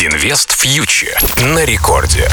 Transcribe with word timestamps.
Инвест 0.00 0.52
фьючер 0.52 1.18
на 1.42 1.64
рекорде. 1.64 2.28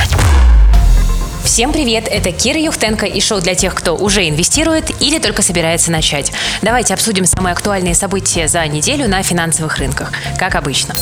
Всем 1.43 1.73
привет, 1.73 2.07
это 2.07 2.31
Кира 2.31 2.59
Юхтенко 2.59 3.07
и 3.07 3.19
шоу 3.19 3.41
для 3.41 3.55
тех, 3.55 3.73
кто 3.73 3.95
уже 3.95 4.29
инвестирует 4.29 5.01
или 5.01 5.17
только 5.17 5.41
собирается 5.41 5.89
начать. 5.91 6.31
Давайте 6.61 6.93
обсудим 6.93 7.25
самые 7.25 7.53
актуальные 7.53 7.95
события 7.95 8.47
за 8.47 8.67
неделю 8.67 9.09
на 9.09 9.23
финансовых 9.23 9.77
рынках, 9.77 10.11
как 10.37 10.53
обычно. 10.53 10.93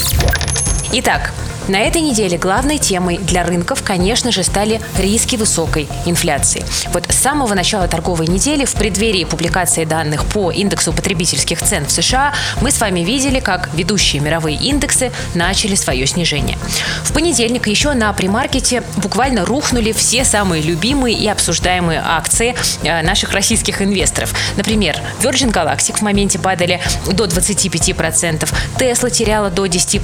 Итак, 0.94 1.34
на 1.68 1.78
этой 1.78 2.02
неделе 2.02 2.38
главной 2.38 2.78
темой 2.78 3.18
для 3.20 3.44
рынков, 3.44 3.84
конечно 3.84 4.32
же, 4.32 4.44
стали 4.44 4.82
риски 4.98 5.38
высокой 5.38 5.88
инфляции. 6.06 6.64
Вот 6.92 7.06
с 7.10 7.16
самого 7.16 7.54
начала 7.54 7.88
торговой 7.88 8.28
недели, 8.28 8.66
в 8.66 8.74
преддверии 8.74 9.24
публикации 9.24 9.86
данных 9.86 10.26
по 10.26 10.52
индексу 10.52 10.92
потребительских 10.92 11.62
цен 11.62 11.86
в 11.86 11.92
США, 11.92 12.34
мы 12.62 12.70
с 12.70 12.82
вами 12.82 13.00
видели, 13.00 13.40
как 13.40 13.70
ведущие 13.74 14.22
мировые 14.22 14.58
индексы 14.58 15.12
начали 15.36 15.76
свое 15.76 16.06
снижение. 16.06 16.58
В 17.04 17.14
понедельник 17.14 17.68
еще 17.68 17.94
на 17.94 18.12
примаркете 18.12 18.84
буквально 18.98 19.46
рухнули 19.46 19.94
все 19.94 20.26
самые 20.26 20.62
любимые 20.62 21.16
и 21.16 21.28
обсуждаемые 21.30 22.02
акции 22.06 22.56
э, 22.84 23.02
наших 23.04 23.32
российских 23.32 23.82
инвесторов. 23.82 24.34
Например, 24.58 24.98
Virgin 25.22 25.54
Galactic 25.54 25.98
в 25.98 26.02
моменте 26.02 26.40
падали 26.40 26.82
до 27.06 27.26
25%, 27.26 28.50
Tesla 28.78 29.10
теряла 29.10 29.50
до 29.50 29.66
10%, 29.66 30.02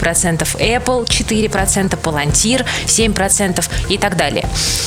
Apple 0.57 1.05
4%, 1.05 1.48
4%, 1.49 1.97
Палантир 1.97 2.65
7% 2.85 3.65
и 3.89 3.97
так 3.97 4.17
далее. 4.17 4.45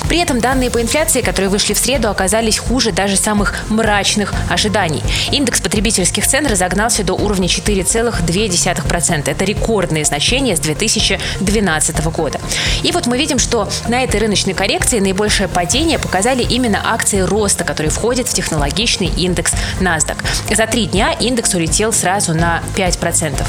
При 0.08 0.18
этом 0.18 0.40
данные 0.40 0.70
по 0.70 0.80
инфляции, 0.80 1.20
которые 1.20 1.48
вышли 1.48 1.74
в 1.74 1.78
среду, 1.78 2.08
оказались 2.08 2.58
хуже 2.58 2.92
даже 2.92 3.16
самых 3.16 3.54
мрачных 3.68 4.32
ожиданий. 4.50 5.02
Индекс 5.30 5.60
потребительских 5.60 6.26
цен 6.26 6.46
разогнался 6.46 7.04
до 7.04 7.14
уровня 7.14 7.48
4,2%. 7.48 9.30
Это 9.30 9.44
рекордные 9.44 10.04
значения 10.04 10.56
с 10.56 10.60
2012 10.60 12.04
года. 12.06 12.40
И 12.82 12.92
вот 12.92 13.06
мы 13.06 13.18
видим, 13.18 13.38
что 13.38 13.68
на 13.88 14.02
этой 14.02 14.20
рыночной 14.20 14.54
коррекции 14.54 15.00
наибольшее 15.00 15.48
падение 15.48 15.98
показали 15.98 16.42
именно 16.42 16.80
акции 16.84 17.20
роста, 17.20 17.64
которые 17.64 17.90
входят 17.90 18.28
в 18.28 18.34
технологичный 18.34 19.08
индекс 19.08 19.52
NASDAQ. 19.80 20.16
За 20.54 20.66
три 20.66 20.86
дня 20.86 21.12
индекс 21.12 21.54
улетел 21.54 21.92
сразу 21.92 22.34
на 22.34 22.62
5%. 22.76 23.46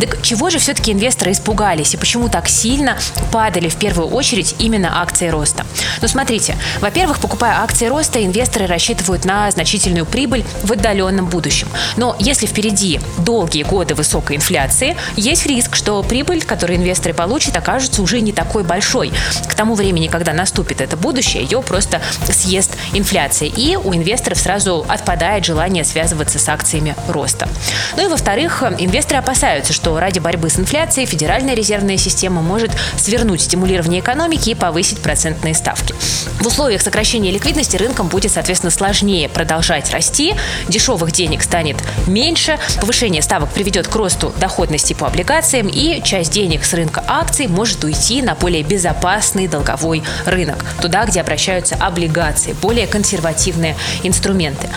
Так 0.00 0.22
чего 0.22 0.50
же 0.50 0.58
все-таки 0.58 0.92
инвесторы 0.92 1.32
испугались 1.32 1.94
и 1.94 1.96
почему 1.96 2.28
так 2.28 2.48
сильно 2.54 2.96
падали 3.32 3.68
в 3.68 3.76
первую 3.76 4.08
очередь 4.08 4.54
именно 4.58 5.02
акции 5.02 5.28
роста. 5.28 5.66
Ну, 6.00 6.08
смотрите, 6.08 6.56
во-первых, 6.80 7.18
покупая 7.18 7.60
акции 7.60 7.86
роста, 7.86 8.24
инвесторы 8.24 8.66
рассчитывают 8.66 9.24
на 9.24 9.50
значительную 9.50 10.06
прибыль 10.06 10.44
в 10.62 10.72
отдаленном 10.72 11.26
будущем. 11.26 11.68
Но 11.96 12.16
если 12.18 12.46
впереди 12.46 13.00
долгие 13.18 13.64
годы 13.64 13.94
высокой 13.94 14.36
инфляции, 14.36 14.96
есть 15.16 15.46
риск, 15.46 15.74
что 15.74 16.02
прибыль, 16.02 16.42
которую 16.42 16.78
инвесторы 16.78 17.14
получат, 17.14 17.56
окажется 17.56 18.02
уже 18.02 18.20
не 18.20 18.32
такой 18.32 18.62
большой. 18.62 19.12
К 19.48 19.54
тому 19.54 19.74
времени, 19.74 20.06
когда 20.06 20.32
наступит 20.32 20.80
это 20.80 20.96
будущее, 20.96 21.42
ее 21.42 21.62
просто 21.62 22.00
съест 22.30 22.70
инфляция. 22.92 23.48
И 23.48 23.76
у 23.76 23.92
инвесторов 23.94 24.38
сразу 24.38 24.84
отпадает 24.88 25.44
желание 25.44 25.84
связываться 25.84 26.38
с 26.38 26.48
акциями 26.48 26.94
роста. 27.08 27.48
Ну 27.96 28.04
и 28.04 28.08
во-вторых, 28.08 28.62
инвесторы 28.78 29.18
опасаются, 29.18 29.72
что 29.72 29.98
ради 29.98 30.20
борьбы 30.20 30.50
с 30.50 30.58
инфляцией 30.58 31.06
Федеральная 31.06 31.54
резервная 31.54 31.96
система 31.96 32.43
может 32.44 32.70
свернуть 32.96 33.40
стимулирование 33.40 34.00
экономики 34.00 34.50
и 34.50 34.54
повысить 34.54 34.98
процентные 34.98 35.54
ставки. 35.54 35.94
В 36.40 36.46
условиях 36.46 36.82
сокращения 36.82 37.30
ликвидности 37.30 37.76
рынкам 37.76 38.08
будет, 38.08 38.32
соответственно, 38.32 38.70
сложнее 38.70 39.28
продолжать 39.28 39.90
расти, 39.90 40.34
дешевых 40.68 41.12
денег 41.12 41.42
станет 41.42 41.76
меньше, 42.06 42.58
повышение 42.80 43.22
ставок 43.22 43.50
приведет 43.50 43.88
к 43.88 43.96
росту 43.96 44.32
доходности 44.38 44.92
по 44.92 45.06
облигациям, 45.06 45.68
и 45.68 46.02
часть 46.02 46.32
денег 46.32 46.64
с 46.64 46.74
рынка 46.74 47.02
акций 47.06 47.46
может 47.46 47.82
уйти 47.84 48.22
на 48.22 48.34
более 48.34 48.62
безопасный 48.62 49.48
долговой 49.48 50.02
рынок, 50.26 50.64
туда, 50.80 51.04
где 51.06 51.20
обращаются 51.20 51.76
облигации, 51.76 52.54
более 52.60 52.86
консервативные 52.86 53.76
инструменты. 54.02 54.68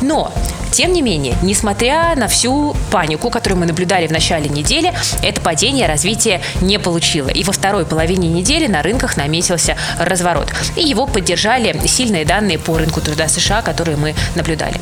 Но 0.00 0.32
тем 0.70 0.92
не 0.92 1.02
менее, 1.02 1.36
несмотря 1.42 2.14
на 2.16 2.28
всю 2.28 2.76
панику, 2.90 3.30
которую 3.30 3.60
мы 3.60 3.66
наблюдали 3.66 4.06
в 4.06 4.12
начале 4.12 4.48
недели, 4.48 4.92
это 5.22 5.40
падение 5.40 5.86
развития 5.86 6.40
не 6.60 6.78
получило. 6.78 7.28
И 7.28 7.44
во 7.44 7.52
второй 7.52 7.84
половине 7.84 8.28
недели 8.28 8.66
на 8.66 8.82
рынках 8.82 9.16
наметился 9.16 9.76
разворот. 9.98 10.48
И 10.76 10.82
его 10.82 11.06
поддержали 11.06 11.86
сильные 11.86 12.24
данные 12.24 12.58
по 12.58 12.78
рынку 12.78 13.00
труда 13.00 13.28
США, 13.28 13.62
которые 13.62 13.96
мы 13.96 14.14
наблюдали. 14.34 14.80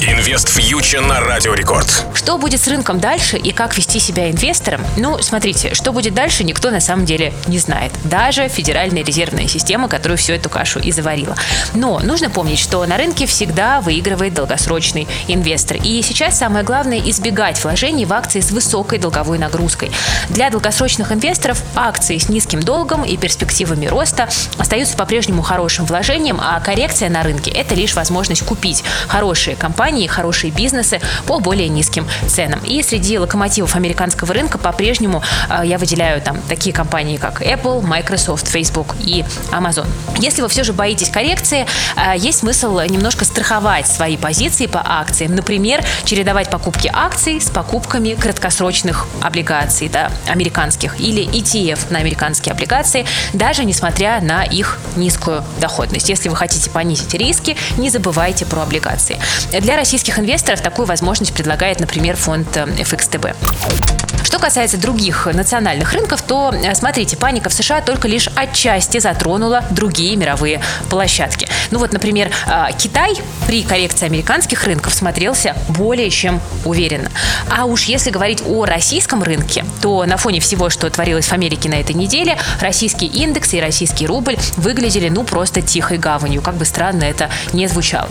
Инвест 0.00 0.48
фьючер 0.48 1.02
на 1.02 1.20
Радио 1.20 1.54
Рекорд. 1.54 2.04
Что 2.14 2.38
будет 2.38 2.60
с 2.60 2.68
рынком 2.68 3.00
дальше 3.00 3.36
и 3.36 3.52
как 3.52 3.76
вести 3.76 4.00
себя 4.00 4.30
инвестором? 4.30 4.82
Ну, 4.96 5.20
смотрите, 5.22 5.74
что 5.74 5.92
будет 5.92 6.14
дальше, 6.14 6.44
никто 6.44 6.70
на 6.70 6.80
самом 6.80 7.04
деле 7.04 7.32
не 7.46 7.58
знает. 7.58 7.92
Даже 8.04 8.48
Федеральная 8.48 9.04
резервная 9.04 9.46
система, 9.46 9.88
которая 9.88 10.16
всю 10.16 10.32
эту 10.32 10.48
кашу 10.48 10.80
и 10.80 10.90
заварила. 10.90 11.36
Но 11.74 12.00
нужно 12.00 12.30
помнить, 12.30 12.58
что 12.58 12.84
на 12.86 12.96
рынке 12.96 13.26
всегда 13.26 13.80
выигрывает 13.80 14.34
долгосрочный 14.34 15.03
инвестор. 15.28 15.78
И 15.82 16.02
сейчас 16.02 16.38
самое 16.38 16.64
главное 16.64 16.98
избегать 16.98 17.62
вложений 17.62 18.06
в 18.06 18.12
акции 18.12 18.40
с 18.40 18.50
высокой 18.50 18.98
долговой 18.98 19.38
нагрузкой. 19.38 19.90
Для 20.28 20.50
долгосрочных 20.50 21.12
инвесторов 21.12 21.62
акции 21.74 22.18
с 22.18 22.28
низким 22.28 22.60
долгом 22.60 23.04
и 23.04 23.16
перспективами 23.16 23.86
роста 23.86 24.28
остаются 24.58 24.96
по-прежнему 24.96 25.42
хорошим 25.42 25.86
вложением, 25.86 26.40
а 26.40 26.60
коррекция 26.60 27.08
на 27.10 27.22
рынке– 27.22 27.50
это 27.54 27.74
лишь 27.74 27.94
возможность 27.94 28.44
купить 28.44 28.84
хорошие 29.08 29.56
компании, 29.56 30.06
хорошие 30.06 30.50
бизнесы 30.50 31.00
по 31.26 31.40
более 31.40 31.68
низким 31.68 32.06
ценам. 32.26 32.60
И 32.64 32.82
среди 32.82 33.18
локомотивов 33.18 33.76
американского 33.76 34.32
рынка 34.32 34.58
по-прежнему 34.58 35.22
э, 35.48 35.62
я 35.64 35.78
выделяю 35.78 36.20
там 36.20 36.38
такие 36.48 36.74
компании, 36.74 37.16
как 37.16 37.42
Apple, 37.42 37.82
Microsoft, 37.82 38.48
Facebook 38.48 38.94
и 39.00 39.24
Amazon. 39.50 39.86
Если 40.18 40.42
вы 40.42 40.48
все 40.48 40.64
же 40.64 40.72
боитесь 40.72 41.10
коррекции, 41.10 41.66
э, 41.96 42.16
есть 42.16 42.40
смысл 42.40 42.80
немножко 42.80 43.24
страховать 43.24 43.86
свои 43.86 44.16
позиции 44.16 44.66
по 44.66 44.80
акциям. 45.00 45.34
Например, 45.34 45.84
чередовать 46.04 46.50
покупки 46.50 46.90
акций 46.92 47.40
с 47.40 47.50
покупками 47.50 48.14
краткосрочных 48.14 49.06
облигаций, 49.22 49.88
да, 49.88 50.10
американских, 50.28 51.00
или 51.00 51.24
ETF 51.26 51.90
на 51.90 51.98
американские 51.98 52.52
облигации, 52.52 53.06
даже 53.32 53.64
несмотря 53.64 54.20
на 54.20 54.44
их 54.44 54.78
низкую 54.96 55.44
доходность. 55.60 56.08
Если 56.08 56.28
вы 56.28 56.36
хотите 56.36 56.70
понизить 56.70 57.14
риски, 57.14 57.56
не 57.78 57.90
забывайте 57.90 58.46
про 58.46 58.62
облигации. 58.62 59.18
Для 59.60 59.76
российских 59.76 60.18
инвесторов 60.18 60.60
такую 60.60 60.86
возможность 60.86 61.32
предлагает, 61.32 61.80
например, 61.80 62.16
фонд 62.16 62.56
э, 62.56 62.64
FXTB. 62.64 64.03
Что 64.24 64.38
касается 64.38 64.78
других 64.78 65.26
национальных 65.26 65.92
рынков, 65.92 66.22
то, 66.22 66.52
э, 66.52 66.74
смотрите, 66.74 67.16
паника 67.16 67.50
в 67.50 67.52
США 67.52 67.82
только 67.82 68.08
лишь 68.08 68.28
отчасти 68.34 68.98
затронула 68.98 69.62
другие 69.70 70.16
мировые 70.16 70.62
площадки. 70.88 71.46
Ну 71.70 71.78
вот, 71.78 71.92
например, 71.92 72.30
э, 72.46 72.68
Китай 72.78 73.14
при 73.46 73.62
коррекции 73.62 74.06
американских 74.06 74.64
рынков 74.64 74.94
смотрелся 74.94 75.54
более 75.68 76.08
чем 76.08 76.40
уверенно. 76.64 77.10
А 77.50 77.66
уж 77.66 77.84
если 77.84 78.10
говорить 78.10 78.42
о 78.46 78.64
российском 78.64 79.22
рынке, 79.22 79.64
то 79.82 80.06
на 80.06 80.16
фоне 80.16 80.40
всего, 80.40 80.70
что 80.70 80.88
творилось 80.88 81.26
в 81.26 81.32
Америке 81.32 81.68
на 81.68 81.74
этой 81.74 81.94
неделе, 81.94 82.38
российский 82.60 83.06
индекс 83.06 83.52
и 83.52 83.60
российский 83.60 84.06
рубль 84.06 84.38
выглядели 84.56 85.10
ну 85.10 85.24
просто 85.24 85.60
тихой 85.60 85.98
гаванью, 85.98 86.40
как 86.40 86.54
бы 86.54 86.64
странно 86.64 87.04
это 87.04 87.28
не 87.52 87.66
звучало. 87.66 88.08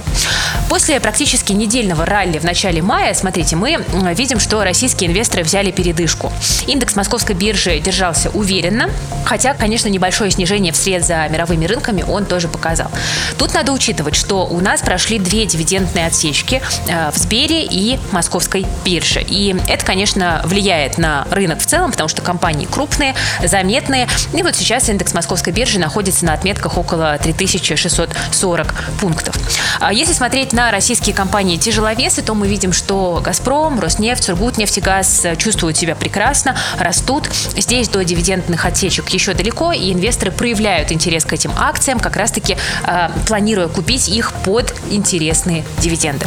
После 0.73 0.99
практически 0.99 1.51
недельного 1.53 2.03
ралли 2.03 2.39
в 2.39 2.43
начале 2.45 2.81
мая, 2.81 3.13
смотрите, 3.13 3.55
мы 3.55 3.85
видим, 4.15 4.39
что 4.39 4.63
российские 4.63 5.11
инвесторы 5.11 5.43
взяли 5.43 5.69
передышку. 5.69 6.33
Индекс 6.65 6.95
московской 6.95 7.35
биржи 7.35 7.77
держался 7.79 8.31
уверенно, 8.31 8.89
хотя, 9.23 9.53
конечно, 9.53 9.87
небольшое 9.87 10.31
снижение 10.31 10.73
вслед 10.73 11.05
за 11.05 11.27
мировыми 11.27 11.67
рынками 11.67 12.01
он 12.01 12.25
тоже 12.25 12.47
показал. 12.47 12.89
Тут 13.37 13.53
надо 13.53 13.71
учитывать, 13.71 14.15
что 14.15 14.47
у 14.47 14.61
нас 14.61 14.81
прошли 14.81 15.19
две 15.19 15.45
дивидендные 15.45 16.07
отсечки 16.07 16.59
э, 16.87 17.11
в 17.11 17.17
Сбере 17.17 17.65
и 17.65 17.99
московской 18.11 18.65
бирже. 18.83 19.21
И 19.21 19.55
это, 19.67 19.85
конечно, 19.85 20.41
влияет 20.43 20.97
на 20.97 21.27
рынок 21.29 21.59
в 21.59 21.67
целом, 21.67 21.91
потому 21.91 22.09
что 22.09 22.23
компании 22.23 22.65
крупные, 22.65 23.13
заметные. 23.43 24.07
И 24.35 24.41
вот 24.41 24.55
сейчас 24.55 24.89
индекс 24.89 25.13
московской 25.13 25.53
биржи 25.53 25.77
находится 25.77 26.25
на 26.25 26.33
отметках 26.33 26.79
около 26.79 27.15
3640 27.19 28.73
пунктов. 28.99 29.35
А 29.79 29.93
если 29.93 30.13
смотреть 30.13 30.51
на 30.51 30.62
российские 30.71 31.15
компании-тяжеловесы, 31.15 32.21
то 32.21 32.33
мы 32.33 32.47
видим, 32.47 32.73
что 32.73 33.21
«Газпром», 33.23 33.79
«Роснефть», 33.79 34.23
«Сургутнефтегаз» 34.23 35.25
чувствуют 35.37 35.77
себя 35.77 35.95
прекрасно, 35.95 36.55
растут. 36.79 37.29
Здесь 37.57 37.89
до 37.89 38.03
дивидендных 38.03 38.65
отсечек 38.65 39.09
еще 39.09 39.33
далеко, 39.33 39.71
и 39.71 39.91
инвесторы 39.91 40.31
проявляют 40.31 40.91
интерес 40.91 41.25
к 41.25 41.33
этим 41.33 41.51
акциям, 41.57 41.99
как 41.99 42.15
раз-таки 42.15 42.57
э, 42.85 43.09
планируя 43.27 43.67
купить 43.67 44.09
их 44.09 44.33
под 44.45 44.73
интересные 44.89 45.63
дивиденды. 45.79 46.25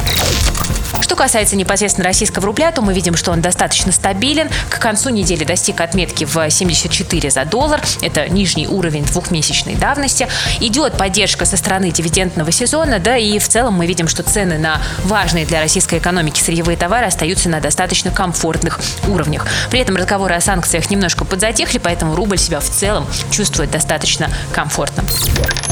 Что 1.07 1.15
касается 1.15 1.55
непосредственно 1.55 2.05
российского 2.05 2.47
рубля, 2.47 2.73
то 2.73 2.83
мы 2.83 2.93
видим, 2.93 3.15
что 3.15 3.31
он 3.31 3.41
достаточно 3.41 3.93
стабилен. 3.93 4.51
К 4.69 4.81
концу 4.81 5.11
недели 5.11 5.45
достиг 5.45 5.81
отметки 5.81 6.25
в 6.25 6.51
74 6.51 7.31
за 7.31 7.45
доллар. 7.45 7.81
Это 8.03 8.29
нижний 8.29 8.67
уровень 8.67 9.05
двухмесячной 9.05 9.77
давности. 9.77 10.27
Идет 10.59 10.95
поддержка 10.95 11.45
со 11.45 11.57
стороны 11.57 11.93
дивидендного 11.93 12.51
сезона, 12.51 12.99
да 12.99 13.17
и 13.17 13.39
в 13.39 13.47
целом 13.49 13.75
мы 13.75 13.87
видим, 13.87 14.09
что 14.09 14.25
цены 14.25 14.59
на 14.59 14.83
важные 15.05 15.47
для 15.47 15.61
российской 15.61 16.01
экономики 16.01 16.41
сырьевые 16.41 16.77
товары 16.77 17.07
остаются 17.07 17.49
на 17.49 17.61
достаточно 17.61 18.11
комфортных 18.11 18.81
уровнях. 19.07 19.47
При 19.71 19.79
этом 19.79 19.95
разговоры 19.95 20.35
о 20.35 20.41
санкциях 20.41 20.91
немножко 20.91 21.25
подзатихли, 21.25 21.79
поэтому 21.79 22.17
рубль 22.17 22.39
себя 22.39 22.59
в 22.59 22.69
целом 22.69 23.07
чувствует 23.31 23.71
достаточно 23.71 24.29
комфортно. 24.53 25.05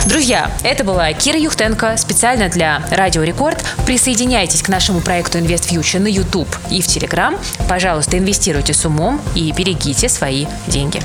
Друзья, 0.06 0.50
это 0.62 0.84
была 0.84 1.12
Кира 1.14 1.38
Юхтенко 1.38 1.96
специально 1.96 2.50
для 2.50 2.82
Радио 2.90 3.22
Рекорд. 3.22 3.64
Присоединяйтесь 3.86 4.62
к 4.62 4.68
нашему 4.68 5.00
проекту 5.00 5.23
Invest 5.32 5.70
Future 5.70 5.98
на 5.98 6.08
YouTube 6.08 6.48
и 6.70 6.80
в 6.80 6.86
Telegram. 6.86 7.38
Пожалуйста, 7.68 8.18
инвестируйте 8.18 8.74
с 8.74 8.84
умом 8.84 9.20
и 9.34 9.52
берегите 9.52 10.08
свои 10.08 10.46
деньги. 10.66 11.02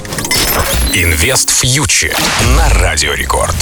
Инвест 0.94 1.50
фьючер 1.50 2.18
на 2.56 2.70
Радио 2.82 3.14
Рекорд. 3.14 3.56